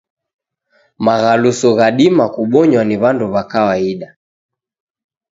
[1.05, 4.09] Maghaluso ghadima kubonywa ni w'andu wa kawaida.